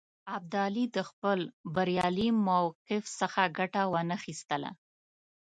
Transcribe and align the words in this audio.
ابدالي 0.35 0.85
د 0.95 0.97
خپل 1.09 1.39
بریالي 1.75 2.27
موقف 2.47 3.03
څخه 3.19 3.41
ګټه 3.57 3.81
وانه 3.93 4.17
خیستله. 4.23 4.71